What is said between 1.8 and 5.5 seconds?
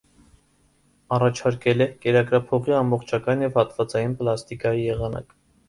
է կերակրափողի ամբողջական և հատվածային պլաստիկայի եղանակ։